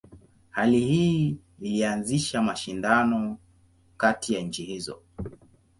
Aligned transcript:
Hali 0.49 0.79
hii 0.79 1.37
ilianzisha 1.59 2.41
mashindano 2.41 3.37
kati 3.97 4.33
ya 4.33 4.41
nchi 4.41 4.63
hizo. 4.63 5.01